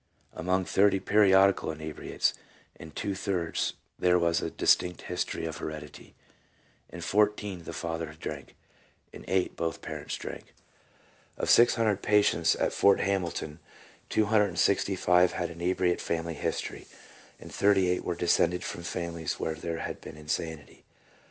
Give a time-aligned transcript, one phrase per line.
[0.33, 2.33] Among 30 periodical inebriates,
[2.73, 6.15] in two thirds there was a distinct history of heredity;
[6.89, 8.55] in fourteen the father drank,
[9.13, 10.55] in eight both parents drank."
[11.37, 13.59] Of 600 patients at Fort Hamilton,
[14.09, 16.87] 265 had inebriate family history,
[17.39, 20.83] and 38 were descended from families where there had been insanity.